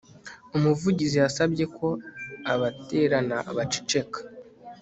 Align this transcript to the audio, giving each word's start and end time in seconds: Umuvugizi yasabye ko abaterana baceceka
Umuvugizi 0.57 1.15
yasabye 1.23 1.65
ko 1.77 1.87
abaterana 2.53 3.37
baceceka 3.55 4.19